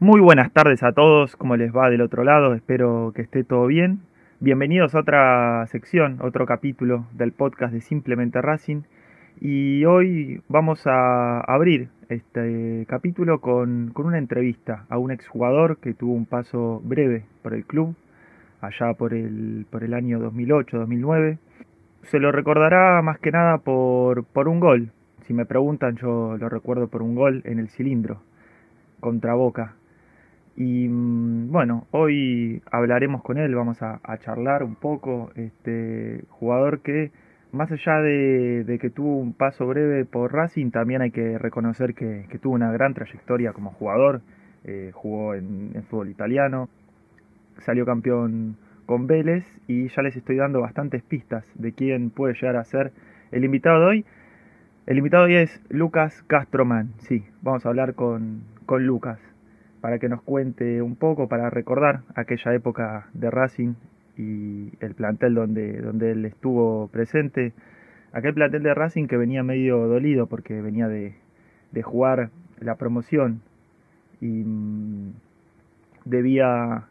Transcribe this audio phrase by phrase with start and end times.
[0.00, 2.54] Muy buenas tardes a todos, ¿cómo les va del otro lado?
[2.54, 4.00] Espero que esté todo bien.
[4.40, 8.82] Bienvenidos a otra sección, otro capítulo del podcast de Simplemente Racing.
[9.40, 15.92] Y hoy vamos a abrir este capítulo con, con una entrevista a un exjugador que
[15.92, 17.94] tuvo un paso breve por el club,
[18.60, 21.38] allá por el, por el año 2008-2009.
[22.10, 24.92] Se lo recordará más que nada por, por un gol.
[25.26, 28.22] Si me preguntan, yo lo recuerdo por un gol en el cilindro
[29.00, 29.74] contra Boca
[30.58, 35.30] y mm, bueno, hoy hablaremos con él, vamos a, charlar un poco.
[35.36, 37.12] Este jugador que,
[37.52, 42.26] más allá de, que tuvo un paso breve por Racing, también hay que reconocer que,
[42.42, 44.20] tuvo una gran trayectoria como jugador.
[44.64, 46.68] Eh, jugó en, en, fútbol italiano,
[47.58, 48.56] salió campeón
[48.88, 52.90] con Vélez y ya les estoy dando bastantes pistas de quién puede llegar a ser
[53.32, 54.04] el invitado de hoy.
[54.86, 56.94] El invitado de hoy es Lucas Castroman.
[57.00, 59.20] Sí, vamos a hablar con, con Lucas
[59.82, 63.74] para que nos cuente un poco, para recordar aquella época de Racing
[64.16, 67.52] y el plantel donde, donde él estuvo presente.
[68.14, 71.14] Aquel plantel de Racing que venía medio dolido porque venía de,
[71.72, 73.42] de jugar la promoción
[74.22, 75.12] y mm,
[76.06, 76.84] debía,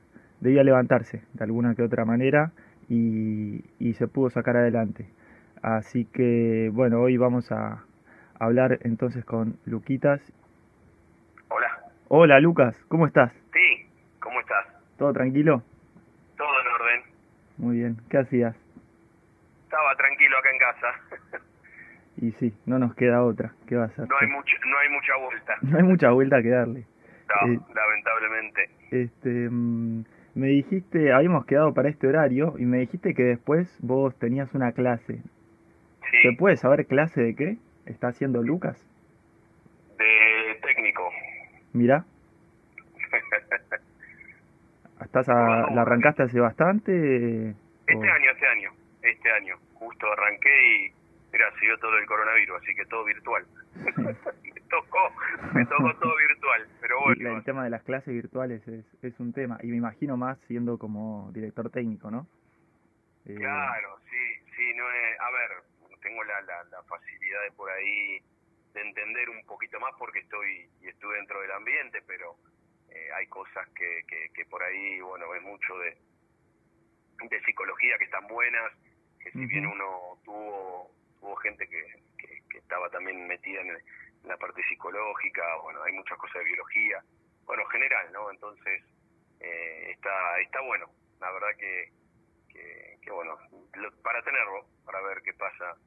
[0.48, 2.52] debía levantarse de alguna que otra manera
[2.90, 5.06] y, y se pudo sacar adelante.
[5.62, 7.84] Así que bueno, hoy vamos a
[8.40, 10.22] hablar entonces con Luquitas
[12.10, 13.34] Hola Lucas, ¿cómo estás?
[13.52, 13.86] Sí,
[14.22, 14.66] ¿cómo estás?
[14.98, 15.62] ¿Todo tranquilo?
[16.38, 17.02] Todo en orden.
[17.58, 18.56] Muy bien, ¿qué hacías?
[19.66, 21.42] Estaba tranquilo acá en casa.
[22.18, 24.08] y sí, no nos queda otra, ¿qué va a hacer?
[24.08, 25.56] No hay, mucha, no hay mucha vuelta.
[25.64, 26.86] No hay mucha vuelta que darle.
[27.28, 28.70] No, eh, lamentablemente.
[28.92, 30.06] Este, mm,
[30.38, 34.72] me dijiste, habíamos quedado para este horario y me dijiste que después vos tenías una
[34.72, 35.20] clase.
[36.12, 36.18] Sí.
[36.22, 38.78] ¿Se puede saber clase de qué está haciendo Lucas?
[41.74, 42.06] Mira.
[45.02, 47.50] ¿Estás ¿La arrancaste hace bastante?
[47.88, 48.72] Este año, este año,
[49.02, 49.56] este año.
[49.76, 50.92] Justo arranqué y,
[51.38, 53.46] mira, siguió todo el coronavirus, así que todo virtual.
[53.76, 55.14] me tocó,
[55.54, 57.38] me tocó todo virtual, pero bueno.
[57.38, 60.78] El, tema de las clases virtuales es, es un tema, y me imagino más siendo
[60.80, 62.28] como director técnico, ¿no?
[63.26, 65.52] Eh, claro, sí, sí, no es, a ver,
[66.02, 68.20] tengo la, la, la facilidad de por ahí
[68.74, 72.36] de entender un poquito más porque estoy y estuve dentro del ambiente, pero
[72.90, 74.04] eh, hay cosas que,
[74.34, 75.98] que, por ahí, bueno, es mucho de,
[77.30, 78.72] de psicología que están buenas,
[79.20, 81.84] que si bien uno tuvo, tuvo gente que,
[82.18, 83.78] que, estaba también metida en,
[84.24, 87.02] la parte psicológica, bueno, hay muchas cosas de biología,
[87.46, 88.30] bueno, general, ¿no?
[88.30, 88.84] Entonces,
[89.40, 90.90] eh, está, está bueno,
[91.22, 91.92] la verdad que,
[92.50, 93.38] que, que bueno,
[94.04, 95.78] para tenerlo, para ver qué pasa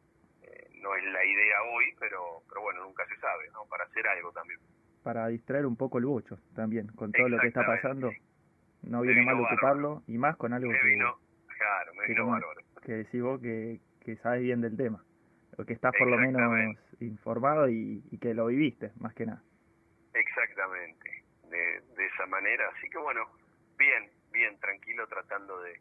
[0.81, 3.65] no es la idea hoy, pero, pero bueno, nunca se sabe, ¿no?
[3.69, 4.59] Para hacer algo también.
[5.03, 8.11] Para distraer un poco el bocho también, con todo lo que está pasando.
[8.83, 10.87] No viene mal ocuparlo, y más con algo que...
[10.87, 11.19] Vino,
[11.59, 12.41] claro, me vino
[12.83, 15.05] que, decís vos que, que sabes bien del tema,
[15.66, 19.43] que estás por lo menos informado y, y que lo viviste, más que nada.
[20.15, 23.22] Exactamente, de, de esa manera, así que bueno,
[23.78, 25.81] bien, bien, tranquilo, tratando de,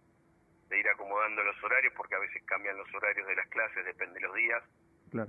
[0.69, 4.19] de ir acomodando los horarios, porque a veces cambian los horarios de las clases, depende
[4.19, 4.63] de los días.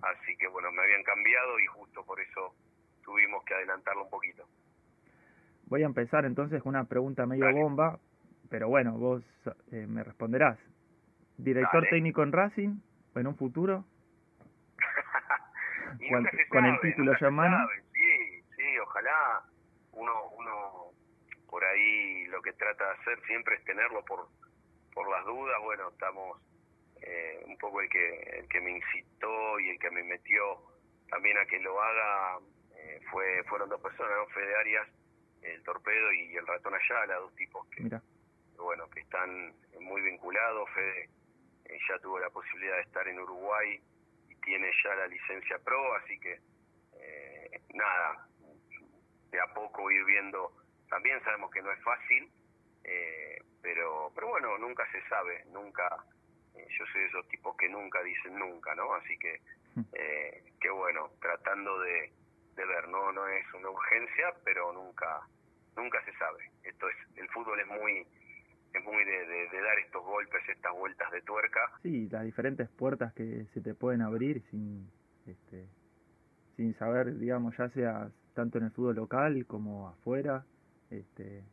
[0.03, 2.55] Así que bueno, me habían cambiado y justo por eso
[3.03, 4.45] tuvimos que adelantarlo un poquito.
[5.67, 7.99] Voy a empezar entonces con una pregunta medio bomba,
[8.51, 9.25] pero bueno, vos
[9.73, 10.59] eh, me responderás.
[11.39, 12.81] ¿Director técnico en Racing
[13.15, 13.85] en un futuro?
[16.49, 17.69] Con, el título ya mano.
[17.93, 19.43] Sí, sí, ojalá
[19.93, 20.93] uno, uno
[21.49, 24.29] por ahí lo que trata de hacer siempre es tenerlo por
[24.93, 26.41] por las dudas, bueno, estamos
[27.03, 30.43] eh, un poco el que, el que me incitó y el que me metió
[31.09, 32.39] también a que lo haga
[32.77, 34.27] eh, fue fueron dos personas, ¿no?
[34.27, 34.89] Fede Arias,
[35.43, 37.89] el Torpedo y el Ratón Ayala, dos tipos que,
[38.57, 40.69] bueno, que están muy vinculados.
[40.71, 41.09] Fede
[41.67, 43.81] eh, ya tuvo la posibilidad de estar en Uruguay
[44.41, 46.39] tiene ya la licencia pro, así que
[47.75, 48.27] nada,
[49.31, 50.53] de a poco ir viendo,
[50.89, 52.31] también sabemos que no es fácil,
[52.85, 55.87] eh, pero pero bueno nunca se sabe nunca
[56.55, 59.41] eh, yo soy de esos tipos que nunca dicen nunca no así que
[59.75, 59.83] hmm.
[59.93, 62.11] eh, que bueno tratando de,
[62.57, 65.21] de ver no no es una urgencia pero nunca
[65.77, 66.51] nunca se sabe.
[66.65, 68.07] Esto es el fútbol es muy
[68.73, 73.13] es muy de, de, dar estos golpes estas vueltas de tuerca sí las diferentes puertas
[73.15, 74.91] que se te pueden abrir sin
[75.27, 75.67] este
[76.57, 80.45] sin saber digamos ya sea tanto en el fútbol local como afuera
[80.91, 81.45] este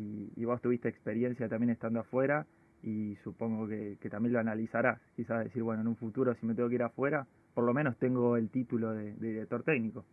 [0.00, 2.46] y, vos tuviste experiencia también estando afuera
[2.82, 6.68] y supongo que, también lo analizarás, quizás decir, bueno, en un futuro si me tengo
[6.68, 10.04] que ir afuera, por lo menos tengo el título de, director técnico.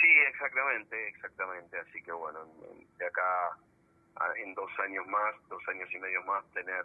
[0.00, 1.78] Sí, exactamente, exactamente.
[1.78, 2.40] Así que bueno,
[2.98, 3.58] de acá
[4.36, 6.84] en dos años más, dos años y medio más, tener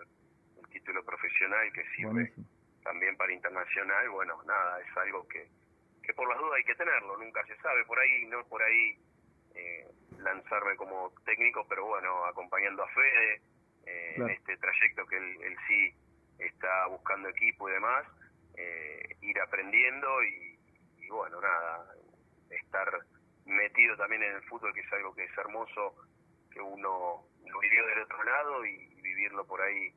[0.57, 2.33] el título profesional que sirve
[2.83, 5.47] también para internacional, bueno, nada, es algo que,
[6.03, 8.97] que por las dudas hay que tenerlo, nunca se sabe, por ahí, no por ahí
[9.55, 9.87] eh,
[10.17, 13.41] lanzarme como técnico, pero bueno, acompañando a Fede
[13.85, 15.93] eh, en este trayecto que él, sí
[16.39, 18.05] está buscando equipo y demás,
[18.57, 20.59] eh, ir aprendiendo y,
[20.97, 21.85] y, bueno, nada,
[22.49, 22.87] estar
[23.45, 25.95] metido también en el fútbol, que es algo que es hermoso,
[26.51, 29.91] que uno lo vivió del otro lado y, vivirlo por ahí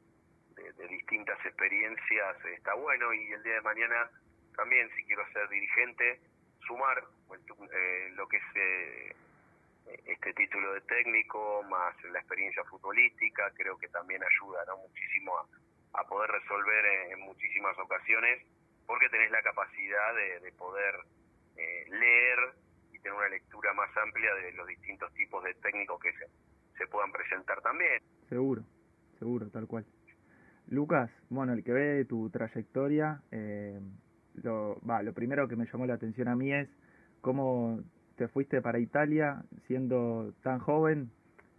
[0.56, 4.10] de, distintas experiencias está bueno y el día de mañana
[4.56, 6.20] también si quiero ser dirigente
[6.66, 7.40] sumar pues,
[7.70, 9.16] eh, lo que es eh,
[10.06, 14.78] este título de técnico más la experiencia futbolística creo que también ayuda ¿no?
[14.78, 15.36] muchísimo
[15.92, 18.42] a, poder resolver en, muchísimas ocasiones
[18.86, 20.94] porque tenés la capacidad de, poder
[21.56, 22.54] eh, leer
[23.04, 26.26] tener una lectura más amplia de los distintos tipos de técnicos que se,
[26.78, 28.02] se puedan presentar también.
[28.28, 28.62] Seguro,
[29.18, 29.84] seguro, tal cual.
[30.68, 33.78] Lucas, bueno, el que ve tu trayectoria, eh,
[34.42, 36.68] lo, va, lo primero que me llamó la atención a mí es
[37.20, 37.82] cómo
[38.16, 41.10] te fuiste para Italia siendo tan joven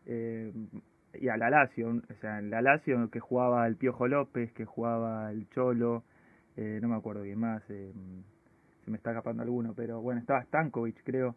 [0.08, 0.52] eh,
[1.14, 4.66] y a la Lazio, o sea, en la Lazio que jugaba el Piojo López, que
[4.66, 6.04] jugaba el Cholo,
[6.58, 7.64] eh, no me acuerdo bien más,
[8.86, 11.36] se me está escapando alguno, pero bueno, estaba Stankovic creo.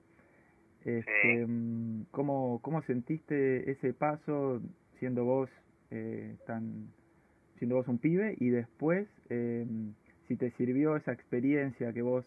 [0.85, 4.63] Este, mm, ¿cómo, ¿Cómo sentiste ese paso
[4.99, 5.51] siendo vos
[5.91, 6.89] eh, tan
[7.59, 9.67] siendo vos un pibe y después eh,
[10.29, 12.25] si te sirvió esa experiencia que vos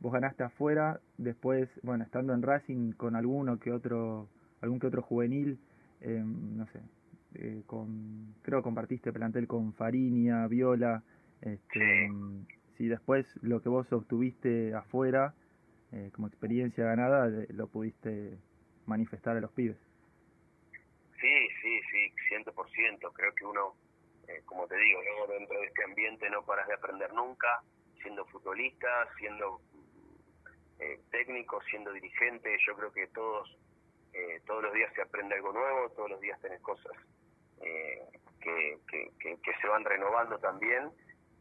[0.00, 4.28] vos ganaste afuera después bueno estando en Racing con alguno que otro
[4.60, 5.58] algún que otro juvenil
[6.00, 6.80] eh, no sé
[7.34, 11.02] eh, con creo compartiste plantel con Farinia Viola
[11.42, 12.46] este, mm,
[12.82, 15.34] si después lo que vos obtuviste afuera
[15.92, 18.36] eh, como experiencia ganada lo pudiste
[18.86, 19.78] manifestar a los pibes.
[21.20, 23.12] Sí, sí, sí, ciento por ciento.
[23.12, 23.76] Creo que uno,
[24.26, 27.62] eh, como te digo, luego dentro de este ambiente no paras de aprender nunca,
[28.02, 29.60] siendo futbolista, siendo
[30.80, 32.56] eh, técnico, siendo dirigente.
[32.66, 33.56] Yo creo que todos,
[34.44, 36.96] todos los días se aprende algo nuevo, todos los días tenés cosas
[37.60, 40.90] que, que, que, se van renovando también.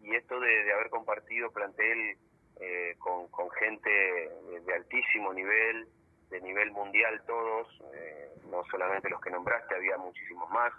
[0.03, 2.17] Y esto de, de haber compartido plantel
[2.63, 5.87] eh, con, con, gente de, altísimo nivel,
[6.29, 10.71] de nivel mundial todos, eh, no solamente los que nombraste, había muchísimos más.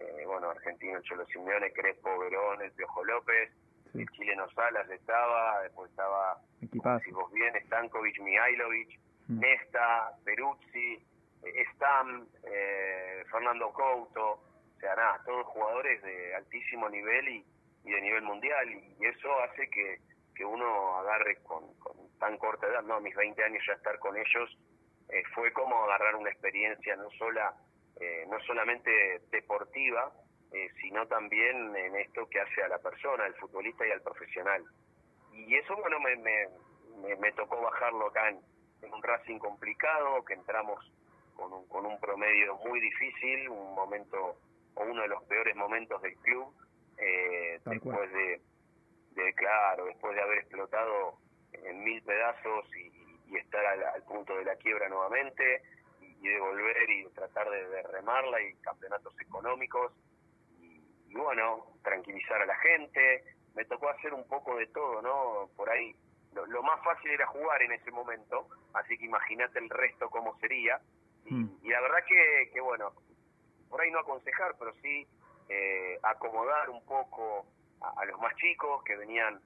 [0.00, 3.52] Eh, bueno, Argentino, Cholo Simeone, Crespo, Verón, el Piojo López,
[3.92, 6.40] el chileno Salas estaba, después estaba,
[7.04, 8.98] si vos bien, Stankovic, Mihailovic,
[9.28, 9.38] mm.
[9.38, 11.04] Nesta, Peruzzi,
[11.74, 12.26] Stam,
[13.30, 17.44] Fernando Couto, o sea, nada, todos jugadores de altísimo nivel y,
[17.84, 20.00] y de nivel mundial, y eso hace que
[20.38, 21.64] que uno agarre con,
[22.20, 24.56] tan corta edad, no, mis 20 años ya estar con ellos,
[25.08, 27.52] eh, fue como agarrar una experiencia no sola,
[28.00, 30.12] eh, no solamente deportiva,
[30.52, 34.64] eh, sino también en esto que hace a la persona, al futbolista y al profesional.
[35.32, 38.38] Y eso, bueno, me, me, me, tocó bajarlo acá en,
[38.92, 40.78] un Racing complicado, que entramos
[41.34, 44.36] con un, con un promedio muy difícil, un momento,
[44.74, 46.54] o uno de los peores momentos del club,
[47.64, 48.40] después de
[49.18, 51.18] de, claro, después de haber explotado
[51.52, 52.88] en mil pedazos y,
[53.36, 55.62] estar al, punto de la quiebra nuevamente
[56.00, 59.92] y, de volver y tratar de, remarla y campeonatos económicos
[60.58, 63.24] y, bueno, tranquilizar a la gente.
[63.54, 65.50] Me tocó hacer un poco de todo, ¿no?
[65.56, 65.94] Por ahí
[66.32, 70.80] lo, más fácil era jugar en ese momento, así que imagínate el resto cómo sería.
[71.26, 71.58] Y, hmm.
[71.64, 72.92] la verdad que, que, bueno,
[73.68, 75.06] por ahí no aconsejar, pero sí
[75.48, 77.46] eh, acomodar un poco
[77.80, 79.40] a, los más chicos que venían,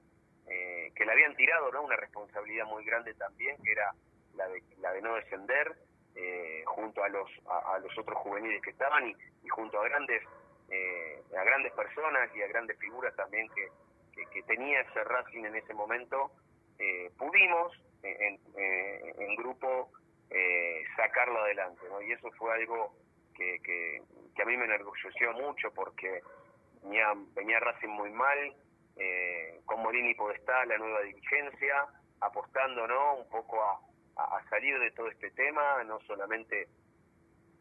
[0.47, 1.83] eh, que le habían tirado ¿no?
[1.83, 3.93] una responsabilidad muy grande también, que era
[4.35, 5.75] la de, la de no descender,
[6.15, 10.21] eh, junto a los, a, los otros juveniles que estaban y, junto a grandes,
[10.69, 13.69] eh, a grandes personas y a grandes figuras también que,
[14.45, 16.31] tenía ese Racing en ese momento,
[17.17, 17.71] pudimos
[18.03, 19.89] en, en grupo
[20.97, 22.01] sacarlo adelante, ¿no?
[22.01, 22.93] Y eso fue algo
[23.33, 24.01] que, que,
[24.35, 26.21] que a mí me enorgulleció mucho porque
[26.81, 28.55] venía, venía Racing muy mal,
[28.95, 31.85] eh, con Morini Podestá, la nueva dirigencia,
[32.21, 33.15] apostando ¿no?
[33.15, 33.79] un poco a,
[34.49, 36.67] salir de todo este tema, no solamente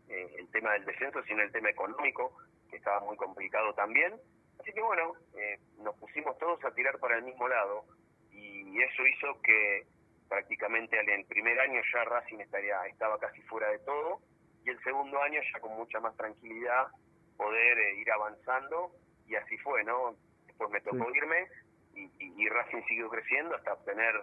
[0.09, 2.37] eh, el tema del descenso, sino el tema económico,
[2.71, 4.13] que estaba muy complicado también.
[4.61, 7.85] Así que bueno, eh, nos pusimos todos a tirar para el mismo lado
[8.31, 9.87] y eso hizo que
[10.29, 14.21] prácticamente en el primer año ya Racing estaría, estaba casi fuera de todo
[14.65, 16.89] y el segundo año ya con mucha más tranquilidad
[17.37, 18.93] poder ir avanzando
[19.27, 20.15] y así fue, ¿no?
[20.47, 21.49] Después me tocó irme
[21.95, 24.15] y, Racing siguió creciendo hasta obtener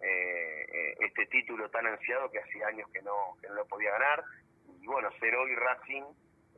[0.00, 3.90] eh, eh, este título tan ansiado que hacía años que no, que no lo podía
[3.92, 4.24] ganar.
[4.80, 6.02] Y bueno, ser hoy Racing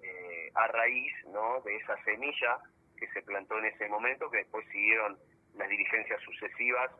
[0.02, 1.60] eh, a raíz ¿no?
[1.60, 2.58] de esa semilla
[2.96, 5.18] que se plantó en ese momento, que después siguieron
[5.54, 6.90] las dirigencias sucesivas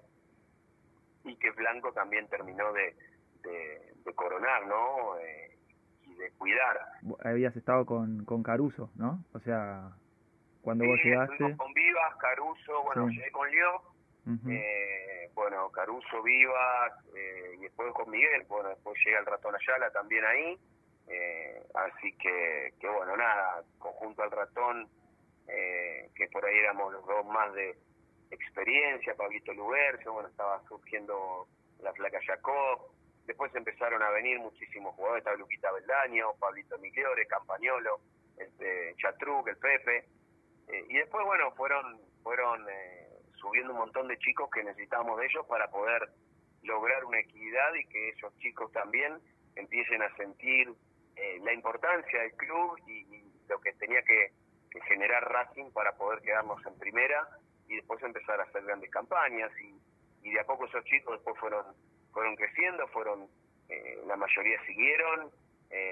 [1.24, 2.94] y que Blanco también terminó de,
[3.42, 5.16] de, coronar, ¿no?
[5.20, 5.55] y
[6.16, 6.80] de cuidar.
[7.24, 9.24] Habías estado con, con Caruso, ¿no?
[9.32, 9.90] O sea,
[10.62, 11.56] cuando vos llegaste.
[11.56, 13.82] Con Vivas, Caruso, bueno, llegué con Leo,
[14.48, 19.92] eh, bueno, Caruso, Vivas, eh, y después con Miguel, bueno, después llega el ratón Ayala
[19.92, 20.58] también ahí,
[21.06, 24.88] eh, así que, que bueno, nada, conjunto al ratón,
[25.46, 27.78] que por ahí éramos los dos más de
[28.32, 31.46] experiencia, Pablito Lubercio, bueno, estaba surgiendo
[31.80, 32.90] la flaca Jacob,
[33.26, 38.00] después empezaron a venir muchísimos jugadores, estaba Luquita Beldaño, Pablito Migliore, Campañolo,
[38.36, 40.06] este, Chatruc, el Pepe,
[40.68, 45.26] eh, y después, bueno, fueron, fueron eh, subiendo un montón de chicos que necesitábamos de
[45.26, 46.08] ellos para poder
[46.62, 49.18] lograr una equidad y que esos chicos también
[49.54, 50.72] empiecen a sentir
[51.14, 54.32] eh, la importancia del club y, lo que tenía que,
[54.88, 57.26] generar Racing para poder quedarnos en primera
[57.66, 59.50] y después empezar a hacer grandes campañas.
[60.22, 61.64] Y de a poco esos chicos después fueron
[62.16, 63.28] fueron creciendo, fueron
[64.06, 65.30] la mayoría siguieron,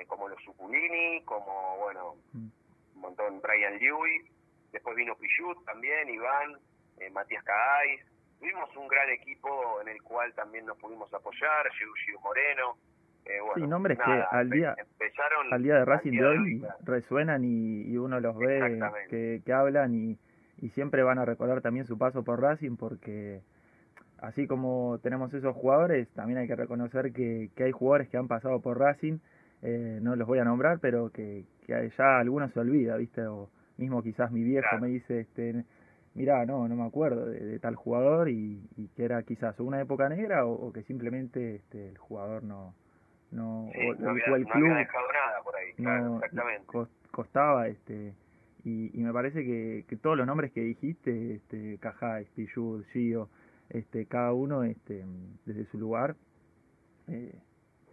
[0.07, 2.47] como los Suculini, como bueno, mm.
[2.95, 4.31] un montón Brian Lewis,
[4.75, 6.59] Después vino Pichut también, Iván,
[6.99, 8.01] eh, Matías Caáis.
[8.41, 12.77] Tuvimos un gran equipo en el cual también nos pudimos apoyar, Giu Moreno.
[13.25, 14.75] Eh, sí, nombres que al día,
[15.53, 20.19] al día de Racing de hoy resuenan y, uno los ve que, que hablan y,
[20.59, 23.41] y siempre van a recordar también su paso por Racing porque
[24.27, 28.29] así como tenemos esos jugadores, también hay que reconocer que, que hay jugadores que han
[28.29, 29.19] pasado por Racing,
[29.63, 33.27] eh, no los voy a nombrar, pero que, que ya algunos se olvida, ¿viste?
[33.27, 35.65] O, mismo quizás mi viejo me dice, este,
[36.15, 38.63] mira, no, no me acuerdo de, tal jugador y,
[38.97, 42.75] que era quizás una época negra o, que simplemente este, el jugador no,
[43.31, 46.21] no, o, el club nada por ahí, no,
[47.11, 48.15] costaba, este,
[48.65, 53.29] y, y me parece que, que todos los nombres que dijiste, este, Cajá, Spillud, Gio,
[53.71, 55.05] este, cada uno, este,
[55.45, 56.17] desde su lugar,
[57.09, 57.35] eh,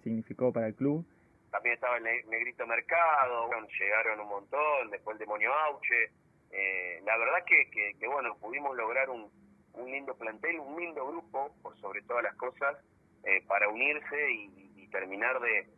[0.03, 1.05] significó para el club
[1.51, 3.49] también estaba el Negrito Mercado,
[3.79, 6.11] llegaron un montón, después el Demonio Auche.
[6.49, 9.29] Eh, la verdad que, que, bueno, pudimos lograr un,
[9.73, 12.77] un lindo plantel, un lindo grupo, por sobre todas las cosas,
[13.23, 14.61] eh, para unirse y,
[14.91, 15.69] terminar de,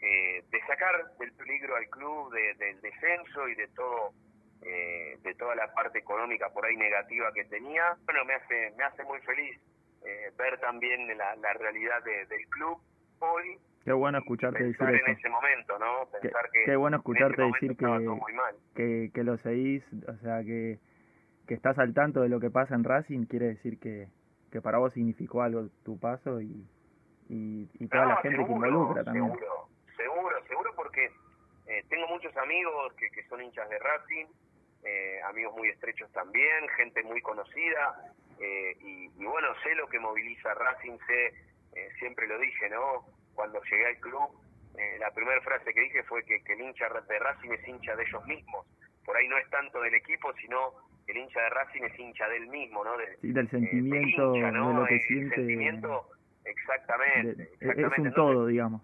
[0.00, 4.14] de sacar del peligro al club, del descenso y de todo
[4.60, 7.96] de toda la parte económica por ahí negativa que tenía.
[8.04, 9.60] Bueno, me hace me hace muy feliz
[10.36, 12.80] ver también la, la realidad del club
[13.20, 15.06] hoy Qué bueno escucharte decir eso.
[15.06, 16.08] en ese momento, ¿no?
[16.10, 17.76] Pensar qué, que qué bueno escucharte decir
[18.74, 20.80] que, que, lo seguís, o sea, que,
[21.46, 24.08] que estás al tanto de lo que pasa en Racing, quiere decir que,
[24.50, 26.66] que para vos significó algo tu paso y,
[27.28, 29.26] y, toda la gente que involucra también.
[29.26, 31.12] Seguro, seguro, seguro porque
[31.68, 34.26] eh, tengo muchos amigos que, que son hinchas de Racing,
[34.86, 39.98] eh, amigos muy estrechos también, gente muy conocida, eh, y, y, bueno, sé lo que
[39.98, 41.34] moviliza Racing, sé,
[41.98, 43.04] siempre lo dije, ¿no?
[43.36, 44.30] cuando llegué al club,
[44.76, 48.02] eh, la primera frase que dije fue que, el hincha de Racing es hincha de
[48.02, 48.66] ellos mismos.
[49.04, 50.72] Por ahí no es tanto del equipo, sino
[51.06, 52.92] el hincha de Racing es hincha del mismo, ¿no?
[53.20, 55.36] sí, del sentimiento, de lo que siente.
[55.36, 56.08] sentimiento,
[56.44, 58.82] exactamente, Es un todo, digamos.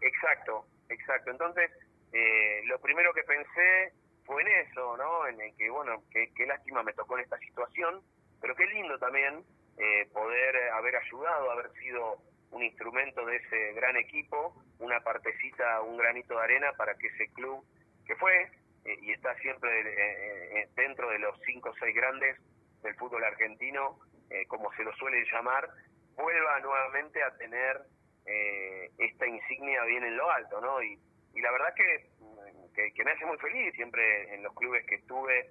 [0.00, 1.30] Exacto, exacto.
[1.30, 1.70] Entonces,
[2.12, 3.92] eh, lo primero que pensé
[4.24, 5.26] fue en eso, ¿no?
[5.26, 8.02] En el que, bueno, qué, lástima me tocó en esta situación,
[8.40, 9.44] pero qué lindo también
[9.78, 12.18] eh, poder haber ayudado, haber sido
[12.50, 17.32] un instrumento de ese gran equipo, una partecita, un granito de arena para que ese
[17.32, 17.64] club,
[18.06, 18.50] que fue
[18.84, 22.36] eh, y está siempre eh, eh, dentro de los cinco o seis grandes
[22.82, 23.98] del fútbol argentino,
[24.48, 25.68] como se lo suele llamar,
[26.16, 27.82] vuelva nuevamente a tener
[28.96, 30.82] esta insignia bien en lo alto, ¿no?
[30.82, 30.98] Y
[31.34, 32.08] la verdad que,
[32.74, 35.50] que me hace muy feliz siempre en los clubes que estuve,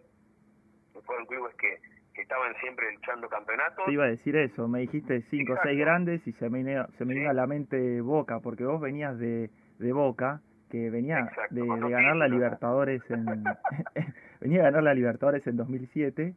[1.05, 1.79] fueron clubes que,
[2.13, 3.85] que estaban siempre luchando campeonatos.
[3.85, 6.63] Te iba a decir eso, me dijiste cinco o seis grandes y se me,
[6.97, 9.49] se me a la mente Boca, porque vos venías de,
[9.79, 13.25] de Boca, que venía de, ganar la Libertadores en
[14.41, 16.33] venía a ganar la Libertadores en 2007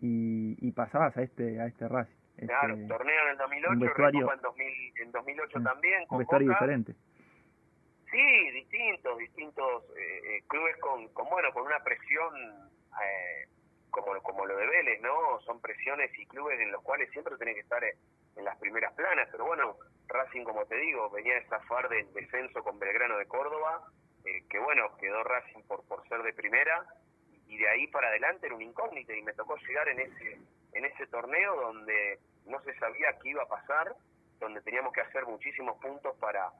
[0.00, 2.14] y, y pasabas a este a este Racing.
[2.46, 4.66] Claro, este, torneo en el 2008, vestuario, en, 2000,
[5.02, 6.06] en 2008 también.
[6.06, 6.94] Con un vestuario diferente.
[8.10, 12.70] Sí, distintos, distintos eh, eh, clubes con, con, bueno, con una presión
[13.02, 13.48] eh,
[13.90, 15.40] como, como lo de Vélez, ¿no?
[15.40, 19.28] Son presiones y clubes en los cuales siempre tienen que estar en las primeras planas,
[19.30, 23.84] pero bueno, Racing, como te digo, venía de zafar del descenso con Belgrano de Córdoba,
[24.24, 26.86] eh, que bueno, quedó Racing por, por ser de primera,
[27.46, 30.38] y de ahí para adelante era un incógnito, y me tocó llegar en ese
[30.74, 33.94] en ese torneo donde no se sabía qué iba a pasar,
[34.38, 36.50] donde teníamos que hacer muchísimos puntos para,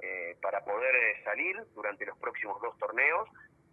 [0.00, 3.28] eh, para poder eh, salir durante los próximos dos torneos.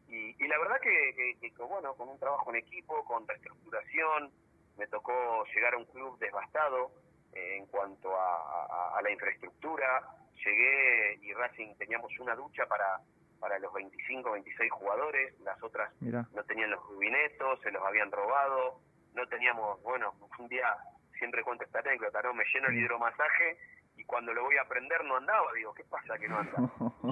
[0.07, 4.31] Y, la verdad que, bueno, con un trabajo en equipo, con reestructuración,
[4.77, 6.91] me tocó llegar a un club devastado
[7.33, 10.07] eh, en cuanto a, la infraestructura.
[10.45, 12.99] Llegué y Racing teníamos una ducha para,
[13.39, 18.79] para los 25, 26 jugadores, las otras no tenían los rubinetos, se los habían robado,
[19.15, 20.77] no teníamos, bueno, un día
[21.17, 22.33] siempre cuento esta anécdota, ¿no?
[22.33, 23.57] Me lleno el hidromasaje
[24.03, 26.57] y cuando lo voy a aprender no andaba, digo, ¿qué pasa que no anda?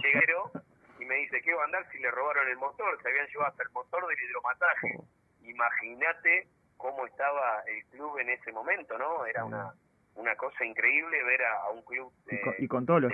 [0.04, 0.52] Lleguero
[1.00, 3.02] y me dice, ¿qué va a andar si le robaron el motor?
[3.02, 5.00] Se habían llevado hasta el motor del hidromasaje.
[5.44, 9.26] Imagínate cómo estaba el club en ese momento, ¿no?
[9.26, 9.74] Era una
[10.16, 13.14] una cosa increíble ver a, un club de, y, con, todos los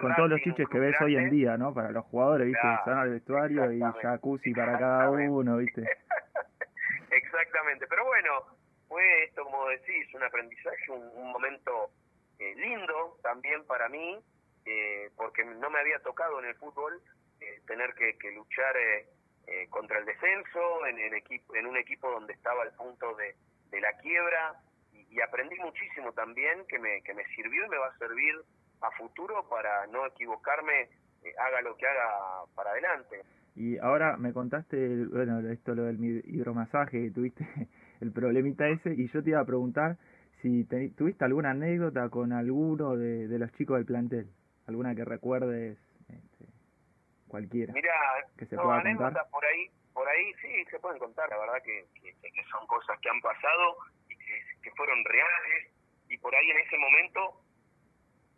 [0.00, 1.74] con todos los chiches que ves hoy en día, ¿no?
[1.74, 2.62] Para los jugadores, ¿viste?
[2.84, 5.82] se van al vestuario y jacuzzi para cada uno, ¿viste?
[7.10, 8.30] exactamente, pero bueno,
[8.88, 11.90] fue esto, como decís, un aprendizaje, un, momento
[12.38, 14.18] eh, lindo también para mí,
[14.64, 17.00] eh, porque no me había tocado en el fútbol
[17.40, 18.74] eh, tener que, luchar
[19.70, 24.60] contra el descenso, en, equipo, en un equipo donde estaba al punto de, la quiebra,
[24.92, 28.34] y, aprendí muchísimo también que me, que me sirvió y me va a servir
[28.82, 30.90] a futuro para no equivocarme,
[31.38, 33.22] haga lo que haga para adelante.
[33.56, 37.46] Y ahora me contaste, bueno, esto lo del hidromasaje, que tuviste
[38.00, 39.96] el problemita ese, y yo te iba a preguntar
[40.40, 44.28] si tuviste alguna anécdota con alguno de, los chicos del plantel,
[44.66, 45.78] alguna que recuerdes,
[46.08, 46.46] este,
[47.26, 47.72] cualquiera.
[47.72, 47.92] Mira,
[48.36, 49.28] que se pueda contar.
[49.30, 53.08] por ahí, por ahí sí se pueden contar, la verdad que, que, son cosas que
[53.08, 53.76] han pasado
[54.08, 54.16] y
[54.62, 55.72] que, fueron reales,
[56.08, 57.42] y por ahí en ese momento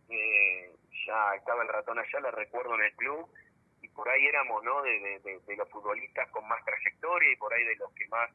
[0.08, 0.72] eh,
[1.06, 3.28] ya estaba el ratón allá, la recuerdo en el club,
[3.82, 4.82] y por ahí éramos, ¿no?
[4.82, 8.30] De, de los futbolistas con más trayectoria y por ahí de los que más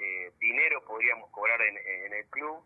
[0.00, 2.64] eh, dinero podríamos cobrar en, el club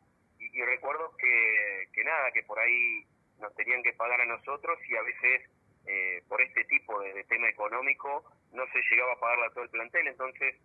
[0.55, 3.05] y, recuerdo que, que, nada, que por ahí
[3.39, 5.51] nos tenían que pagar a nosotros y a veces
[5.87, 9.71] eh, por este tipo de, tema económico no se llegaba a pagarle a todo el
[9.71, 10.57] plantel, entonces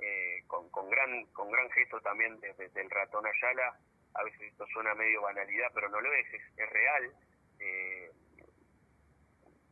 [0.00, 3.76] eh, con, con, gran con gran gesto también desde, el ratón Ayala,
[4.14, 7.12] a veces esto suena medio banalidad, pero no lo es, es, real.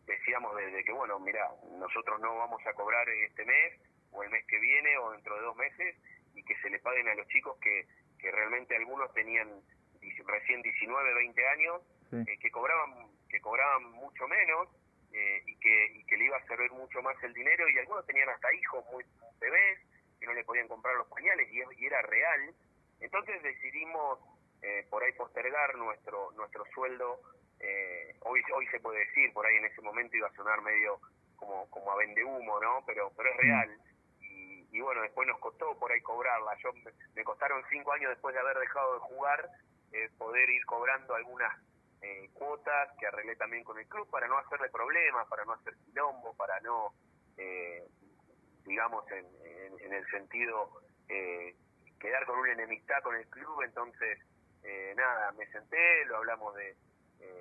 [0.06, 4.44] decíamos desde que, bueno, mira, nosotros no vamos a cobrar este mes, o el mes
[4.46, 5.96] que viene, o dentro de dos meses,
[6.34, 7.86] y que se le paguen a los chicos que,
[8.26, 9.48] que realmente algunos tenían
[10.26, 14.68] recién 19, 20 años, eh, que cobraban que cobraban mucho menos
[15.12, 18.04] eh, y, que, y que le iba a servir mucho más el dinero y algunos
[18.06, 19.04] tenían hasta hijos muy
[19.38, 19.78] bebés
[20.18, 22.52] que no le podían comprar los pañales y, y era real.
[22.98, 24.18] Entonces decidimos
[24.62, 27.20] eh, por ahí postergar nuestro nuestro sueldo.
[28.22, 30.98] hoy hoy se puede decir, por ahí en ese momento iba a sonar medio
[31.36, 32.82] como como a vende humo, ¿no?
[32.86, 33.70] Pero pero es real
[34.76, 36.54] y bueno, después nos costó por ahí cobrarla.
[36.62, 36.70] Yo
[37.14, 39.50] me costaron cinco años después de haber dejado de jugar
[39.92, 41.50] eh, poder ir cobrando algunas
[42.02, 45.74] eh, cuotas que arreglé también con el club para no hacerle problemas, para no hacer
[45.86, 46.92] quilombo, para no,
[47.38, 47.88] eh,
[48.66, 49.26] digamos, en,
[49.80, 50.82] en, el sentido
[51.98, 53.62] quedar con una enemistad con el club.
[53.62, 54.18] Entonces,
[54.94, 56.76] nada, me senté, lo hablamos de,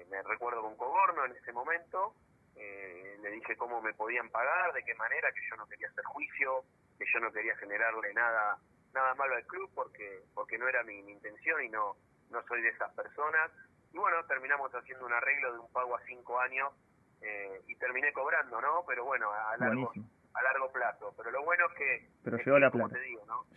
[0.09, 2.15] me recuerdo con Cogorno en ese momento.
[2.55, 6.63] le dije cómo me podían pagar, de qué manera, que yo no quería hacer juicio,
[6.97, 8.57] que yo no quería generarle nada
[8.93, 11.95] nada malo al club porque porque no era mi, intención y no
[12.31, 13.51] no soy de esas personas.
[13.93, 16.73] Y bueno terminamos haciendo un arreglo de un pago a cinco años
[17.21, 19.91] eh, y terminé cobrando no pero bueno a largo
[20.33, 21.13] a largo plazo.
[21.17, 22.97] Pero lo bueno es que pero llegó la plata.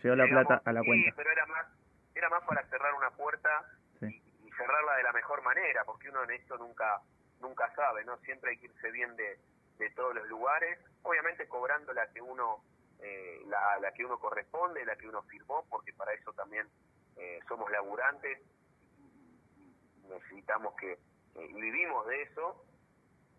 [0.03, 1.09] llegó la plata a la cuenta.
[1.09, 1.67] sí pero era más
[2.15, 3.65] era más para cerrar una puerta
[4.01, 7.01] y, cerrarla de la mejor manera porque uno en esto nunca
[7.39, 9.39] nunca sabe no siempre hay que irse bien de
[9.79, 10.77] de todos los lugares.
[11.03, 12.61] Obviamente cobrando la que uno
[13.01, 16.67] eh, la, la que uno corresponde, la que uno firmó, porque para eso también
[17.15, 18.39] eh, somos laburantes
[18.97, 20.97] y necesitamos que,
[21.35, 22.65] y vivimos de eso,